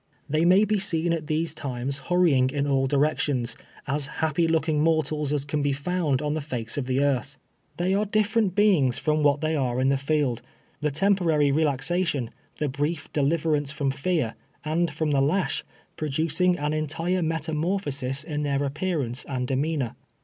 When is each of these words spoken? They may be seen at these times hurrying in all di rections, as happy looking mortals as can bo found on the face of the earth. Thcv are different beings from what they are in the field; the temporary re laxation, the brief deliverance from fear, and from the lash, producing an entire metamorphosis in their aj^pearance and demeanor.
They 0.27 0.45
may 0.45 0.65
be 0.65 0.79
seen 0.79 1.13
at 1.13 1.27
these 1.27 1.53
times 1.53 1.99
hurrying 2.09 2.49
in 2.49 2.65
all 2.65 2.87
di 2.87 2.97
rections, 2.97 3.55
as 3.85 4.07
happy 4.17 4.47
looking 4.47 4.81
mortals 4.81 5.31
as 5.31 5.45
can 5.45 5.61
bo 5.61 5.73
found 5.73 6.23
on 6.23 6.33
the 6.33 6.41
face 6.41 6.75
of 6.75 6.85
the 6.85 7.01
earth. 7.03 7.37
Thcv 7.77 7.99
are 7.99 8.05
different 8.07 8.55
beings 8.55 8.97
from 8.97 9.21
what 9.21 9.41
they 9.41 9.55
are 9.55 9.79
in 9.79 9.89
the 9.89 9.97
field; 9.99 10.41
the 10.79 10.89
temporary 10.89 11.51
re 11.51 11.65
laxation, 11.65 12.29
the 12.57 12.67
brief 12.67 13.13
deliverance 13.13 13.71
from 13.71 13.91
fear, 13.91 14.33
and 14.65 14.89
from 14.91 15.11
the 15.11 15.21
lash, 15.21 15.63
producing 15.97 16.57
an 16.57 16.73
entire 16.73 17.21
metamorphosis 17.21 18.23
in 18.23 18.41
their 18.41 18.57
aj^pearance 18.57 19.23
and 19.29 19.45
demeanor. 19.47 19.95